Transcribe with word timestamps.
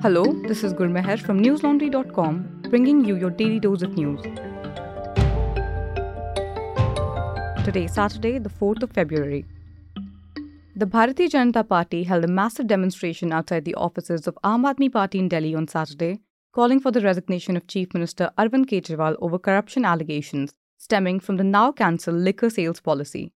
Hello, 0.00 0.22
this 0.46 0.62
is 0.62 0.72
Gurmeher 0.72 1.18
from 1.18 1.42
newslaundry.com, 1.42 2.62
bringing 2.70 3.04
you 3.04 3.16
your 3.16 3.30
daily 3.30 3.58
dose 3.58 3.82
of 3.82 3.96
news. 3.96 4.22
Today, 7.64 7.88
Saturday, 7.88 8.38
the 8.38 8.48
4th 8.48 8.84
of 8.84 8.92
February. 8.92 9.44
The 10.76 10.86
Bharatiya 10.86 11.30
Janata 11.30 11.68
Party 11.68 12.04
held 12.04 12.22
a 12.22 12.28
massive 12.28 12.68
demonstration 12.68 13.32
outside 13.32 13.64
the 13.64 13.74
offices 13.74 14.28
of 14.28 14.38
Aam 14.44 14.72
Aadmi 14.72 14.92
Party 14.92 15.18
in 15.18 15.28
Delhi 15.28 15.52
on 15.56 15.66
Saturday, 15.66 16.20
calling 16.52 16.78
for 16.78 16.92
the 16.92 17.00
resignation 17.00 17.56
of 17.56 17.66
Chief 17.66 17.92
Minister 17.92 18.30
Arvind 18.38 18.66
Kejriwal 18.66 19.16
over 19.20 19.36
corruption 19.36 19.84
allegations 19.84 20.54
stemming 20.76 21.18
from 21.18 21.38
the 21.38 21.44
now 21.44 21.72
cancelled 21.72 22.18
liquor 22.18 22.50
sales 22.50 22.80
policy. 22.80 23.32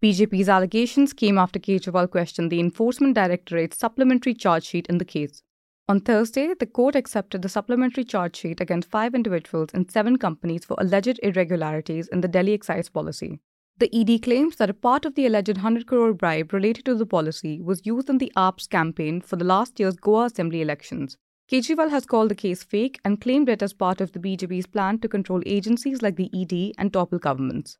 BJP's 0.00 0.48
allegations 0.48 1.12
came 1.12 1.38
after 1.38 1.58
Kejriwal 1.58 2.08
questioned 2.08 2.52
the 2.52 2.60
Enforcement 2.60 3.16
Directorate's 3.16 3.78
supplementary 3.78 4.34
charge 4.34 4.64
sheet 4.64 4.86
in 4.86 4.98
the 4.98 5.04
case. 5.04 5.42
On 5.86 6.00
Thursday, 6.00 6.54
the 6.58 6.66
court 6.66 6.96
accepted 6.96 7.42
the 7.42 7.48
supplementary 7.50 8.04
charge 8.04 8.36
sheet 8.36 8.58
against 8.58 8.90
five 8.90 9.14
individuals 9.14 9.68
and 9.74 9.90
seven 9.90 10.16
companies 10.16 10.64
for 10.64 10.76
alleged 10.80 11.20
irregularities 11.22 12.08
in 12.08 12.22
the 12.22 12.28
Delhi 12.28 12.54
excise 12.54 12.88
policy. 12.88 13.38
The 13.76 13.94
ED 13.94 14.22
claims 14.22 14.56
that 14.56 14.70
a 14.70 14.74
part 14.74 15.04
of 15.04 15.14
the 15.14 15.26
alleged 15.26 15.56
100 15.56 15.86
crore 15.86 16.14
bribe 16.14 16.54
related 16.54 16.86
to 16.86 16.94
the 16.94 17.04
policy 17.04 17.60
was 17.60 17.84
used 17.84 18.08
in 18.08 18.16
the 18.16 18.32
AAP's 18.34 18.66
campaign 18.66 19.20
for 19.20 19.36
the 19.36 19.44
last 19.44 19.78
year's 19.78 19.96
Goa 19.96 20.26
Assembly 20.26 20.62
elections. 20.62 21.18
Kejriwal 21.52 21.90
has 21.90 22.06
called 22.06 22.30
the 22.30 22.34
case 22.34 22.62
fake 22.62 22.98
and 23.04 23.20
claimed 23.20 23.50
it 23.50 23.62
as 23.62 23.74
part 23.74 24.00
of 24.00 24.12
the 24.12 24.18
BJP's 24.18 24.66
plan 24.66 25.00
to 25.00 25.08
control 25.08 25.42
agencies 25.44 26.00
like 26.00 26.16
the 26.16 26.30
ED 26.32 26.72
and 26.78 26.94
topple 26.94 27.18
governments. 27.18 27.76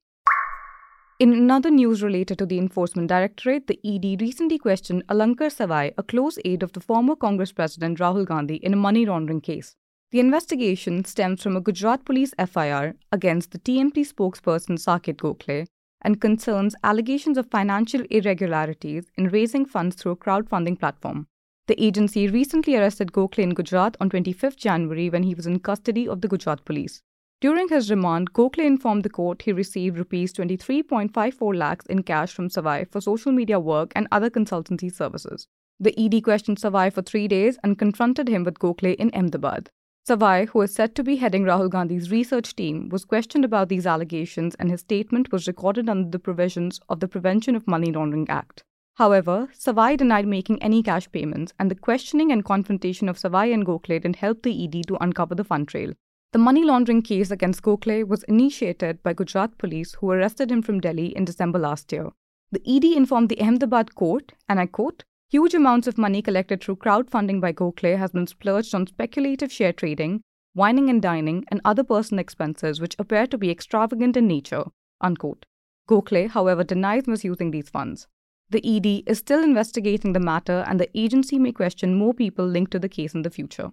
In 1.24 1.32
another 1.32 1.70
news 1.70 2.02
related 2.02 2.36
to 2.36 2.44
the 2.44 2.58
Enforcement 2.58 3.08
Directorate, 3.08 3.66
the 3.66 3.80
ED 3.82 4.20
recently 4.20 4.58
questioned 4.58 5.06
Alankar 5.06 5.48
Sawai, 5.48 5.94
a 5.96 6.02
close 6.02 6.38
aide 6.44 6.62
of 6.62 6.74
the 6.74 6.80
former 6.80 7.16
Congress 7.16 7.50
President 7.50 7.98
Rahul 7.98 8.26
Gandhi, 8.26 8.56
in 8.56 8.74
a 8.74 8.76
money 8.76 9.06
laundering 9.06 9.40
case. 9.40 9.74
The 10.10 10.20
investigation 10.20 11.02
stems 11.06 11.42
from 11.42 11.56
a 11.56 11.62
Gujarat 11.62 12.04
police 12.04 12.34
FIR 12.38 12.96
against 13.10 13.52
the 13.52 13.58
TMC 13.58 14.06
spokesperson 14.12 14.76
Saket 14.76 15.16
Gokhale 15.16 15.66
and 16.02 16.20
concerns 16.20 16.76
allegations 16.84 17.38
of 17.38 17.50
financial 17.50 18.02
irregularities 18.10 19.10
in 19.16 19.28
raising 19.28 19.64
funds 19.64 19.96
through 19.96 20.12
a 20.12 20.16
crowdfunding 20.16 20.78
platform. 20.78 21.26
The 21.68 21.82
agency 21.82 22.28
recently 22.28 22.76
arrested 22.76 23.12
Gokhale 23.12 23.44
in 23.44 23.54
Gujarat 23.54 23.96
on 23.98 24.10
25 24.10 24.56
January 24.56 25.08
when 25.08 25.22
he 25.22 25.34
was 25.34 25.46
in 25.46 25.60
custody 25.60 26.06
of 26.06 26.20
the 26.20 26.28
Gujarat 26.28 26.66
police. 26.66 27.00
During 27.44 27.68
his 27.68 27.90
remand, 27.90 28.32
Gokhale 28.32 28.64
informed 28.64 29.02
the 29.02 29.10
court 29.10 29.42
he 29.42 29.52
received 29.52 29.98
rupees 29.98 30.32
23.54 30.32 31.54
lakhs 31.54 31.84
in 31.84 32.02
cash 32.02 32.32
from 32.32 32.48
Sawai 32.48 32.90
for 32.90 33.02
social 33.02 33.32
media 33.32 33.60
work 33.60 33.92
and 33.94 34.08
other 34.10 34.30
consultancy 34.30 34.90
services. 34.90 35.46
The 35.78 35.94
ED 36.02 36.22
questioned 36.24 36.56
Sawai 36.56 36.90
for 36.90 37.02
three 37.02 37.28
days 37.28 37.58
and 37.62 37.78
confronted 37.78 38.28
him 38.28 38.44
with 38.44 38.58
Gokhale 38.60 38.94
in 38.94 39.10
Ahmedabad. 39.14 39.68
Sawai, 40.08 40.48
who 40.48 40.62
is 40.62 40.74
said 40.74 40.94
to 40.94 41.04
be 41.04 41.16
heading 41.16 41.44
Rahul 41.44 41.68
Gandhi's 41.68 42.10
research 42.10 42.56
team, 42.56 42.88
was 42.88 43.04
questioned 43.04 43.44
about 43.44 43.68
these 43.68 43.86
allegations 43.86 44.54
and 44.54 44.70
his 44.70 44.80
statement 44.80 45.30
was 45.30 45.46
recorded 45.46 45.90
under 45.90 46.08
the 46.08 46.18
provisions 46.18 46.80
of 46.88 47.00
the 47.00 47.08
Prevention 47.08 47.54
of 47.54 47.68
Money 47.68 47.92
Laundering 47.92 48.26
Act. 48.30 48.64
However, 48.94 49.48
Sawai 49.52 49.98
denied 49.98 50.26
making 50.26 50.62
any 50.62 50.82
cash 50.82 51.12
payments, 51.12 51.52
and 51.58 51.70
the 51.70 51.74
questioning 51.74 52.32
and 52.32 52.42
confrontation 52.42 53.06
of 53.06 53.18
Sawai 53.18 53.52
and 53.52 53.66
Gokhale 53.66 54.00
didn't 54.00 54.16
help 54.16 54.42
the 54.42 54.64
ED 54.64 54.86
to 54.86 54.96
uncover 55.02 55.34
the 55.34 55.44
fund 55.44 55.68
trail. 55.68 55.92
The 56.34 56.38
money 56.38 56.64
laundering 56.64 57.02
case 57.02 57.30
against 57.30 57.62
Gokhale 57.62 58.08
was 58.08 58.24
initiated 58.24 59.00
by 59.04 59.12
Gujarat 59.12 59.56
police 59.56 59.94
who 59.94 60.10
arrested 60.10 60.50
him 60.50 60.62
from 60.62 60.80
Delhi 60.80 61.16
in 61.16 61.24
December 61.24 61.60
last 61.60 61.92
year. 61.92 62.10
The 62.50 62.60
ED 62.66 62.96
informed 62.96 63.28
the 63.28 63.40
Ahmedabad 63.40 63.94
court, 63.94 64.32
and 64.48 64.58
I 64.58 64.66
quote, 64.66 65.04
Huge 65.30 65.54
amounts 65.54 65.86
of 65.86 65.96
money 65.96 66.22
collected 66.22 66.60
through 66.60 66.78
crowdfunding 66.78 67.40
by 67.40 67.52
Gokhale 67.52 67.98
has 67.98 68.10
been 68.10 68.26
splurged 68.26 68.74
on 68.74 68.88
speculative 68.88 69.52
share 69.52 69.72
trading, 69.72 70.22
wining 70.56 70.90
and 70.90 71.00
dining, 71.00 71.44
and 71.52 71.60
other 71.64 71.84
personal 71.84 72.20
expenses 72.20 72.80
which 72.80 72.96
appear 72.98 73.28
to 73.28 73.38
be 73.38 73.52
extravagant 73.52 74.16
in 74.16 74.26
nature. 74.26 74.64
Unquote. 75.00 75.46
Gokhale, 75.88 76.30
however, 76.30 76.64
denies 76.64 77.06
misusing 77.06 77.52
these 77.52 77.70
funds. 77.70 78.08
The 78.50 78.76
ED 78.76 79.08
is 79.08 79.18
still 79.18 79.44
investigating 79.44 80.14
the 80.14 80.18
matter, 80.18 80.64
and 80.66 80.80
the 80.80 80.90
agency 80.98 81.38
may 81.38 81.52
question 81.52 81.94
more 81.94 82.12
people 82.12 82.44
linked 82.44 82.72
to 82.72 82.80
the 82.80 82.88
case 82.88 83.14
in 83.14 83.22
the 83.22 83.30
future. 83.30 83.70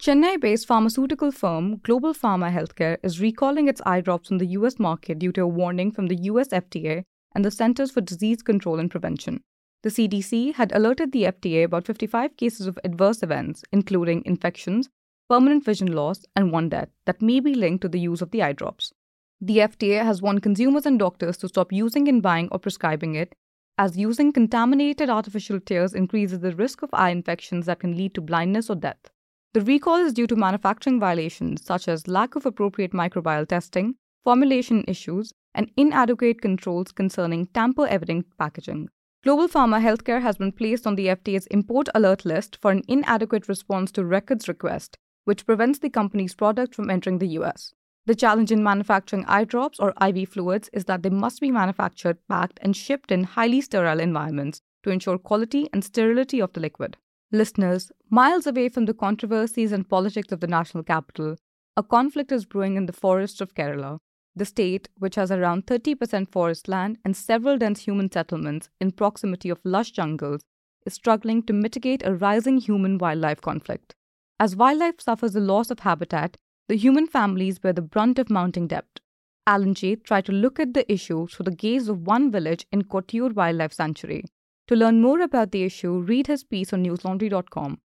Chennai 0.00 0.40
based 0.40 0.66
pharmaceutical 0.66 1.30
firm 1.30 1.76
Global 1.78 2.12
Pharma 2.12 2.52
Healthcare 2.52 2.98
is 3.02 3.20
recalling 3.20 3.68
its 3.68 3.80
eye 3.86 4.00
drops 4.00 4.28
from 4.28 4.38
the 4.38 4.48
US 4.58 4.78
market 4.78 5.18
due 5.20 5.32
to 5.32 5.42
a 5.42 5.46
warning 5.46 5.92
from 5.92 6.08
the 6.08 6.16
US 6.24 6.48
FDA 6.48 7.04
and 7.34 7.44
the 7.44 7.50
Centers 7.50 7.92
for 7.92 8.00
Disease 8.00 8.42
Control 8.42 8.80
and 8.80 8.90
Prevention. 8.90 9.40
The 9.82 9.90
CDC 9.90 10.54
had 10.54 10.72
alerted 10.72 11.12
the 11.12 11.24
FDA 11.24 11.64
about 11.64 11.86
55 11.86 12.36
cases 12.36 12.66
of 12.66 12.78
adverse 12.84 13.22
events, 13.22 13.62
including 13.72 14.22
infections, 14.26 14.88
permanent 15.30 15.64
vision 15.64 15.92
loss, 15.92 16.24
and 16.34 16.50
one 16.50 16.68
death, 16.68 16.88
that 17.06 17.22
may 17.22 17.38
be 17.40 17.54
linked 17.54 17.82
to 17.82 17.88
the 17.88 18.00
use 18.00 18.20
of 18.20 18.30
the 18.30 18.42
eye 18.42 18.52
drops. 18.52 18.92
The 19.40 19.58
FDA 19.58 20.02
has 20.02 20.20
warned 20.20 20.42
consumers 20.42 20.86
and 20.86 20.98
doctors 20.98 21.36
to 21.38 21.48
stop 21.48 21.72
using 21.72 22.08
and 22.08 22.22
buying 22.22 22.48
or 22.50 22.58
prescribing 22.58 23.14
it, 23.14 23.34
as 23.78 23.96
using 23.96 24.32
contaminated 24.32 25.08
artificial 25.08 25.60
tears 25.60 25.94
increases 25.94 26.40
the 26.40 26.54
risk 26.54 26.82
of 26.82 26.90
eye 26.92 27.10
infections 27.10 27.66
that 27.66 27.78
can 27.78 27.96
lead 27.96 28.14
to 28.14 28.20
blindness 28.20 28.68
or 28.68 28.76
death. 28.76 29.10
The 29.54 29.60
recall 29.60 29.98
is 29.98 30.12
due 30.12 30.26
to 30.26 30.34
manufacturing 30.34 30.98
violations 30.98 31.64
such 31.64 31.86
as 31.86 32.08
lack 32.08 32.34
of 32.34 32.44
appropriate 32.44 32.90
microbial 32.90 33.46
testing, 33.46 33.94
formulation 34.24 34.82
issues, 34.88 35.32
and 35.54 35.70
inadequate 35.76 36.42
controls 36.42 36.90
concerning 36.90 37.46
tamper 37.46 37.86
evident 37.86 38.26
packaging. 38.36 38.88
Global 39.22 39.46
Pharma 39.46 39.80
Healthcare 39.80 40.20
has 40.22 40.38
been 40.38 40.50
placed 40.50 40.88
on 40.88 40.96
the 40.96 41.06
FDA's 41.06 41.46
import 41.52 41.88
alert 41.94 42.24
list 42.24 42.58
for 42.60 42.72
an 42.72 42.82
inadequate 42.88 43.46
response 43.46 43.92
to 43.92 44.04
records 44.04 44.48
request, 44.48 44.98
which 45.22 45.46
prevents 45.46 45.78
the 45.78 45.88
company's 45.88 46.34
product 46.34 46.74
from 46.74 46.90
entering 46.90 47.20
the 47.20 47.38
US. 47.38 47.72
The 48.06 48.16
challenge 48.16 48.50
in 48.50 48.60
manufacturing 48.60 49.24
eye 49.26 49.44
drops 49.44 49.78
or 49.78 49.94
IV 50.04 50.30
fluids 50.30 50.68
is 50.72 50.86
that 50.86 51.04
they 51.04 51.10
must 51.10 51.40
be 51.40 51.52
manufactured, 51.52 52.18
packed, 52.28 52.58
and 52.60 52.76
shipped 52.76 53.12
in 53.12 53.22
highly 53.22 53.60
sterile 53.60 54.00
environments 54.00 54.62
to 54.82 54.90
ensure 54.90 55.16
quality 55.16 55.68
and 55.72 55.84
sterility 55.84 56.40
of 56.40 56.52
the 56.54 56.60
liquid. 56.60 56.96
Listeners, 57.32 57.90
miles 58.10 58.46
away 58.46 58.68
from 58.68 58.84
the 58.84 58.94
controversies 58.94 59.72
and 59.72 59.88
politics 59.88 60.30
of 60.32 60.40
the 60.40 60.46
national 60.46 60.84
capital, 60.84 61.36
a 61.76 61.82
conflict 61.82 62.30
is 62.30 62.44
brewing 62.44 62.76
in 62.76 62.86
the 62.86 62.92
forests 62.92 63.40
of 63.40 63.54
Kerala. 63.54 63.98
The 64.36 64.44
state, 64.44 64.88
which 64.98 65.14
has 65.14 65.30
around 65.30 65.66
30% 65.66 66.30
forest 66.30 66.68
land 66.68 66.98
and 67.04 67.16
several 67.16 67.56
dense 67.58 67.80
human 67.80 68.10
settlements 68.10 68.68
in 68.80 68.92
proximity 68.92 69.48
of 69.48 69.60
lush 69.64 69.90
jungles, 69.90 70.42
is 70.86 70.94
struggling 70.94 71.42
to 71.44 71.52
mitigate 71.52 72.04
a 72.04 72.14
rising 72.14 72.58
human 72.58 72.98
wildlife 72.98 73.40
conflict. 73.40 73.94
As 74.38 74.56
wildlife 74.56 75.00
suffers 75.00 75.32
the 75.32 75.40
loss 75.40 75.70
of 75.70 75.80
habitat, 75.80 76.36
the 76.68 76.76
human 76.76 77.06
families 77.06 77.58
bear 77.58 77.72
the 77.72 77.82
brunt 77.82 78.18
of 78.18 78.30
mounting 78.30 78.66
debt. 78.66 79.00
Alan 79.46 79.74
Jay 79.74 79.96
tried 79.96 80.24
to 80.26 80.32
look 80.32 80.58
at 80.58 80.74
the 80.74 80.90
issue 80.90 81.26
through 81.26 81.44
the 81.44 81.54
gaze 81.54 81.88
of 81.88 82.06
one 82.06 82.30
village 82.30 82.66
in 82.72 82.82
Kottiyoor 82.82 83.34
Wildlife 83.34 83.72
Sanctuary. 83.72 84.24
To 84.68 84.74
learn 84.74 85.02
more 85.02 85.20
about 85.20 85.52
the 85.52 85.62
issue, 85.62 85.98
read 85.98 86.26
his 86.26 86.42
piece 86.42 86.72
on 86.72 86.82
newslaundry.com. 86.82 87.80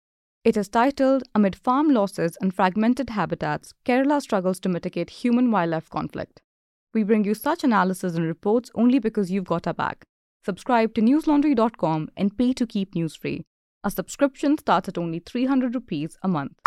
It 0.44 0.56
is 0.56 0.68
titled 0.68 1.24
Amid 1.34 1.56
Farm 1.56 1.90
Losses 1.90 2.38
and 2.40 2.54
Fragmented 2.54 3.10
Habitats, 3.10 3.74
Kerala 3.84 4.22
Struggles 4.22 4.60
to 4.60 4.68
Mitigate 4.68 5.10
Human 5.10 5.50
Wildlife 5.50 5.90
Conflict. 5.90 6.40
We 6.94 7.02
bring 7.02 7.24
you 7.24 7.34
such 7.34 7.64
analysis 7.64 8.14
and 8.14 8.24
reports 8.24 8.70
only 8.76 9.00
because 9.00 9.28
you've 9.28 9.44
got 9.44 9.66
our 9.66 9.74
back. 9.74 10.04
Subscribe 10.44 10.94
to 10.94 11.00
newslaundry.com 11.00 12.10
and 12.16 12.38
pay 12.38 12.52
to 12.52 12.64
keep 12.64 12.94
news 12.94 13.16
free. 13.16 13.44
A 13.82 13.90
subscription 13.90 14.56
starts 14.56 14.88
at 14.88 14.98
only 14.98 15.18
300 15.18 15.74
rupees 15.74 16.16
a 16.22 16.28
month. 16.28 16.60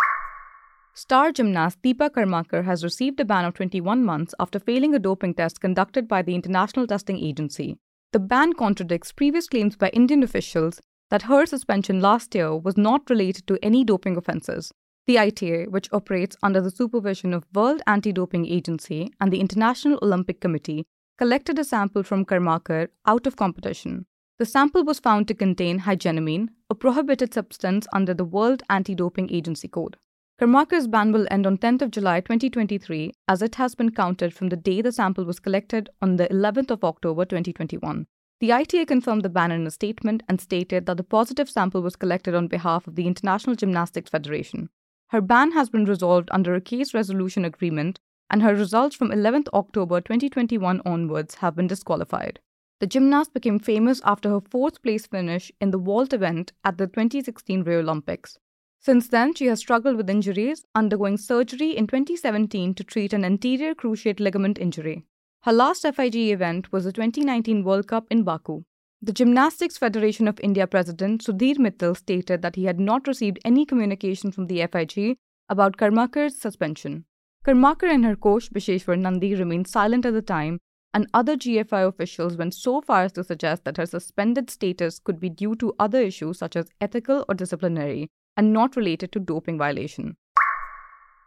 Star 0.93 1.31
gymnast 1.31 1.81
Deepa 1.81 2.09
Karmakar 2.09 2.65
has 2.65 2.83
received 2.83 3.21
a 3.21 3.25
ban 3.25 3.45
of 3.45 3.53
21 3.53 4.03
months 4.03 4.35
after 4.41 4.59
failing 4.59 4.93
a 4.93 4.99
doping 4.99 5.33
test 5.33 5.61
conducted 5.61 6.09
by 6.09 6.21
the 6.21 6.35
International 6.35 6.85
Testing 6.85 7.17
Agency. 7.17 7.77
The 8.13 8.19
ban 8.19 8.51
contradicts 8.51 9.13
previous 9.13 9.47
claims 9.47 9.77
by 9.77 9.87
Indian 9.89 10.21
officials 10.21 10.81
that 11.09 11.21
her 11.23 11.45
suspension 11.45 12.01
last 12.01 12.35
year 12.35 12.53
was 12.57 12.75
not 12.75 13.09
related 13.09 13.47
to 13.47 13.57
any 13.63 13.85
doping 13.85 14.17
offences. 14.17 14.73
The 15.07 15.17
ITA, 15.17 15.67
which 15.69 15.87
operates 15.93 16.35
under 16.43 16.59
the 16.59 16.71
supervision 16.71 17.33
of 17.33 17.47
World 17.53 17.81
Anti-Doping 17.87 18.45
Agency 18.45 19.13
and 19.21 19.31
the 19.31 19.39
International 19.39 19.97
Olympic 20.01 20.41
Committee, 20.41 20.83
collected 21.17 21.57
a 21.57 21.63
sample 21.63 22.03
from 22.03 22.25
Karmakar 22.25 22.89
out 23.05 23.25
of 23.27 23.37
competition. 23.37 24.05
The 24.39 24.45
sample 24.45 24.83
was 24.83 24.99
found 24.99 25.29
to 25.29 25.33
contain 25.33 25.79
higenamine, 25.79 26.49
a 26.69 26.75
prohibited 26.75 27.33
substance 27.33 27.87
under 27.93 28.13
the 28.13 28.25
World 28.25 28.61
Anti-Doping 28.69 29.31
Agency 29.31 29.69
code. 29.69 29.95
Karmakar's 30.41 30.87
ban 30.87 31.11
will 31.11 31.27
end 31.29 31.45
on 31.45 31.59
10th 31.59 31.83
of 31.83 31.91
July 31.91 32.19
2023 32.19 33.11
as 33.27 33.43
it 33.43 33.53
has 33.55 33.75
been 33.75 33.91
counted 33.91 34.33
from 34.33 34.49
the 34.49 34.57
day 34.57 34.81
the 34.81 34.91
sample 34.91 35.23
was 35.23 35.39
collected 35.39 35.87
on 36.01 36.15
the 36.15 36.27
11th 36.29 36.71
of 36.71 36.83
October 36.83 37.25
2021. 37.25 38.07
The 38.41 38.51
ITA 38.51 38.87
confirmed 38.87 39.21
the 39.21 39.29
ban 39.29 39.51
in 39.51 39.67
a 39.67 39.69
statement 39.69 40.23
and 40.27 40.41
stated 40.41 40.87
that 40.87 40.97
the 40.97 41.03
positive 41.03 41.47
sample 41.47 41.83
was 41.83 41.95
collected 41.95 42.33
on 42.33 42.47
behalf 42.47 42.87
of 42.87 42.95
the 42.95 43.05
International 43.05 43.55
Gymnastics 43.55 44.09
Federation. 44.09 44.71
Her 45.09 45.21
ban 45.21 45.51
has 45.51 45.69
been 45.69 45.85
resolved 45.85 46.27
under 46.31 46.55
a 46.55 46.59
case 46.59 46.95
resolution 46.95 47.45
agreement 47.45 47.99
and 48.31 48.41
her 48.41 48.55
results 48.55 48.95
from 48.95 49.11
11th 49.11 49.47
October 49.53 50.01
2021 50.01 50.81
onwards 50.87 51.35
have 51.35 51.55
been 51.55 51.67
disqualified. 51.67 52.39
The 52.79 52.87
gymnast 52.87 53.31
became 53.35 53.59
famous 53.59 54.01
after 54.03 54.29
her 54.29 54.41
fourth 54.41 54.81
place 54.81 55.05
finish 55.05 55.51
in 55.61 55.69
the 55.69 55.77
vault 55.77 56.11
event 56.11 56.51
at 56.63 56.79
the 56.79 56.87
2016 56.87 57.61
Rio 57.61 57.81
Olympics. 57.81 58.39
Since 58.79 59.09
then, 59.09 59.35
she 59.35 59.45
has 59.45 59.59
struggled 59.59 59.97
with 59.97 60.09
injuries, 60.09 60.65
undergoing 60.73 61.17
surgery 61.17 61.77
in 61.77 61.85
2017 61.85 62.73
to 62.73 62.83
treat 62.83 63.13
an 63.13 63.23
anterior 63.23 63.75
cruciate 63.75 64.19
ligament 64.19 64.57
injury. 64.57 65.05
Her 65.43 65.53
last 65.53 65.81
FIG 65.81 66.15
event 66.15 66.71
was 66.71 66.83
the 66.83 66.91
2019 66.91 67.63
World 67.63 67.87
Cup 67.87 68.05
in 68.11 68.21
Baku. 68.21 68.61
The 69.01 69.11
Gymnastics 69.11 69.75
Federation 69.75 70.27
of 70.27 70.39
India 70.43 70.67
president 70.67 71.23
Sudhir 71.23 71.55
Mittal 71.57 71.97
stated 71.97 72.43
that 72.43 72.55
he 72.55 72.65
had 72.65 72.79
not 72.79 73.07
received 73.07 73.39
any 73.43 73.65
communication 73.65 74.31
from 74.31 74.45
the 74.45 74.63
FIG 74.67 75.17
about 75.49 75.77
Karmakar's 75.77 76.39
suspension. 76.39 77.05
Karmakar 77.43 77.89
and 77.89 78.05
her 78.05 78.15
coach 78.15 78.51
Bishweshwar 78.51 78.99
Nandi 78.99 79.33
remained 79.33 79.67
silent 79.67 80.05
at 80.05 80.13
the 80.13 80.21
time, 80.21 80.59
and 80.93 81.07
other 81.11 81.35
GFI 81.35 81.87
officials 81.87 82.37
went 82.37 82.53
so 82.53 82.79
far 82.79 83.05
as 83.05 83.11
to 83.13 83.23
suggest 83.23 83.63
that 83.63 83.77
her 83.77 83.87
suspended 83.87 84.51
status 84.51 84.99
could 84.99 85.19
be 85.19 85.31
due 85.31 85.55
to 85.55 85.73
other 85.79 86.03
issues 86.03 86.37
such 86.37 86.55
as 86.55 86.69
ethical 86.79 87.25
or 87.27 87.33
disciplinary, 87.33 88.11
and 88.37 88.53
not 88.53 88.75
related 88.75 89.11
to 89.13 89.19
doping 89.19 89.57
violation. 89.57 90.17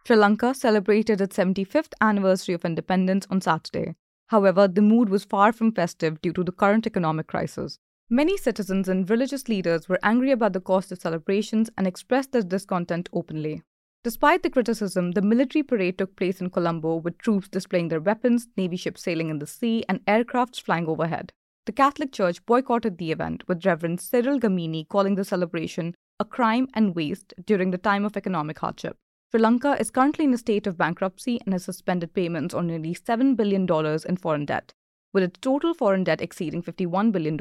Sri 0.06 0.14
Lanka 0.14 0.54
celebrated 0.54 1.20
its 1.20 1.36
75th 1.36 1.94
anniversary 2.00 2.54
of 2.54 2.64
independence 2.64 3.26
on 3.28 3.40
Saturday. 3.40 3.96
However, 4.28 4.66
the 4.66 4.82
mood 4.82 5.08
was 5.08 5.24
far 5.24 5.52
from 5.52 5.72
festive 5.72 6.20
due 6.20 6.32
to 6.32 6.44
the 6.44 6.52
current 6.52 6.86
economic 6.86 7.26
crisis. 7.26 7.78
Many 8.10 8.36
citizens 8.36 8.88
and 8.88 9.08
religious 9.08 9.48
leaders 9.48 9.88
were 9.88 9.98
angry 10.02 10.30
about 10.30 10.52
the 10.52 10.60
cost 10.60 10.92
of 10.92 11.00
celebrations 11.00 11.70
and 11.76 11.86
expressed 11.86 12.32
their 12.32 12.42
discontent 12.42 13.08
openly. 13.12 13.62
Despite 14.02 14.42
the 14.42 14.50
criticism, 14.50 15.12
the 15.12 15.22
military 15.22 15.62
parade 15.62 15.96
took 15.96 16.14
place 16.14 16.40
in 16.40 16.50
Colombo 16.50 16.96
with 16.96 17.16
troops 17.16 17.48
displaying 17.48 17.88
their 17.88 18.00
weapons, 18.00 18.48
Navy 18.56 18.76
ships 18.76 19.02
sailing 19.02 19.30
in 19.30 19.38
the 19.38 19.46
sea, 19.46 19.82
and 19.88 20.04
aircrafts 20.04 20.60
flying 20.60 20.86
overhead. 20.86 21.32
The 21.64 21.72
Catholic 21.72 22.12
Church 22.12 22.44
boycotted 22.44 22.98
the 22.98 23.10
event, 23.10 23.44
with 23.48 23.64
Reverend 23.64 24.02
Cyril 24.02 24.38
Gamini 24.38 24.86
calling 24.86 25.14
the 25.14 25.24
celebration 25.24 25.94
a 26.20 26.26
crime 26.26 26.68
and 26.74 26.94
waste 26.94 27.32
during 27.46 27.70
the 27.70 27.78
time 27.78 28.04
of 28.04 28.16
economic 28.16 28.58
hardship. 28.58 28.98
Sri 29.34 29.42
Lanka 29.42 29.76
is 29.80 29.90
currently 29.90 30.26
in 30.26 30.32
a 30.32 30.38
state 30.38 30.64
of 30.68 30.78
bankruptcy 30.78 31.40
and 31.44 31.52
has 31.54 31.64
suspended 31.64 32.14
payments 32.14 32.54
on 32.54 32.68
nearly 32.68 32.94
$7 32.94 33.36
billion 33.36 33.66
in 34.08 34.16
foreign 34.16 34.44
debt, 34.44 34.72
with 35.12 35.24
its 35.24 35.40
total 35.40 35.74
foreign 35.74 36.04
debt 36.04 36.20
exceeding 36.20 36.62
$51 36.62 37.10
billion. 37.10 37.36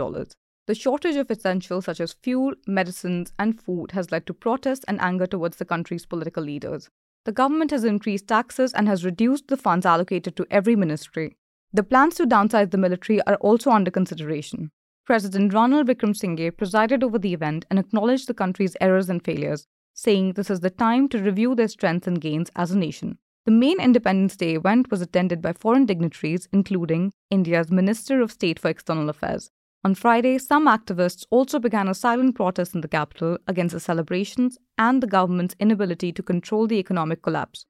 The 0.66 0.74
shortage 0.74 1.18
of 1.18 1.30
essentials 1.30 1.86
such 1.86 2.00
as 2.00 2.14
fuel, 2.14 2.56
medicines, 2.66 3.32
and 3.38 3.62
food 3.62 3.92
has 3.92 4.12
led 4.12 4.26
to 4.26 4.34
protests 4.34 4.84
and 4.88 5.00
anger 5.02 5.28
towards 5.28 5.58
the 5.58 5.66
country's 5.66 6.08
political 6.08 6.42
leaders. 6.42 6.90
The 7.26 7.32
government 7.32 7.70
has 7.70 7.84
increased 7.84 8.28
taxes 8.28 8.74
and 8.74 8.88
has 8.88 9.06
reduced 9.06 9.48
the 9.48 9.56
funds 9.56 9.86
allocated 9.86 10.36
to 10.38 10.48
every 10.50 10.76
ministry. 10.76 11.38
The 11.74 11.84
plans 11.84 12.16
to 12.16 12.26
downsize 12.26 12.72
the 12.72 12.80
military 12.80 13.22
are 13.28 13.36
also 13.36 13.70
under 13.70 13.92
consideration. 13.92 14.72
President 15.06 15.54
Ranil 15.54 15.86
Wickremesinghe 15.86 16.58
presided 16.58 17.04
over 17.04 17.20
the 17.20 17.36
event 17.36 17.68
and 17.70 17.78
acknowledged 17.78 18.26
the 18.26 18.34
country's 18.34 18.76
errors 18.82 19.12
and 19.12 19.24
failures, 19.24 19.68
saying 19.94 20.34
this 20.34 20.50
is 20.50 20.60
the 20.60 20.70
time 20.70 21.08
to 21.10 21.20
review 21.20 21.56
their 21.56 21.68
strengths 21.68 22.08
and 22.08 22.22
gains 22.22 22.50
as 22.56 22.72
a 22.72 22.78
nation. 22.78 23.18
The 23.46 23.52
main 23.52 23.80
Independence 23.80 24.38
Day 24.38 24.56
event 24.56 24.90
was 24.90 25.02
attended 25.02 25.42
by 25.42 25.54
foreign 25.54 25.86
dignitaries, 25.86 26.48
including 26.52 27.12
India's 27.30 27.72
Minister 27.72 28.22
of 28.22 28.32
State 28.32 28.60
for 28.60 28.70
External 28.70 29.10
Affairs, 29.10 29.52
on 29.86 29.96
Friday, 29.96 30.38
some 30.38 30.66
activists 30.66 31.26
also 31.30 31.60
began 31.60 31.90
a 31.90 31.94
silent 31.94 32.36
protest 32.36 32.74
in 32.74 32.80
the 32.80 32.88
capital 32.88 33.38
against 33.48 33.74
the 33.74 33.82
celebrations 33.82 34.58
and 34.78 35.04
the 35.04 35.08
government's 35.08 35.56
inability 35.60 36.14
to 36.14 36.24
control 36.24 36.68
the 36.68 36.78
economic 36.78 37.22
collapse. 37.22 37.66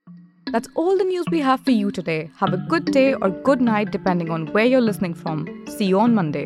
That's 0.52 0.68
all 0.76 0.96
the 0.96 1.06
news 1.06 1.26
we 1.32 1.40
have 1.40 1.62
for 1.62 1.72
you 1.72 1.90
today. 1.90 2.30
Have 2.38 2.54
a 2.54 2.58
good 2.58 2.86
day 2.86 3.16
or 3.16 3.32
good 3.32 3.62
night 3.62 3.90
depending 3.90 4.30
on 4.30 4.46
where 4.48 4.66
you're 4.66 4.82
listening 4.82 5.16
from. 5.16 5.66
See 5.68 5.86
you 5.86 6.00
on 6.00 6.14
Monday. 6.14 6.46